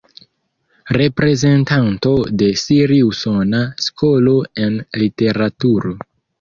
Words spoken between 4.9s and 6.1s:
literaturo.